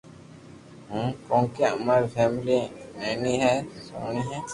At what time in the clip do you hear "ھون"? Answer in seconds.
0.89-1.05